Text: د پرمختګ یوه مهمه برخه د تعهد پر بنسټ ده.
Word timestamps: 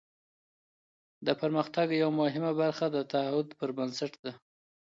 د 1.25 1.27
پرمختګ 1.41 1.87
یوه 2.01 2.13
مهمه 2.21 2.51
برخه 2.61 2.85
د 2.89 2.97
تعهد 3.11 3.47
پر 3.59 3.69
بنسټ 3.77 4.13
ده. 4.23 4.31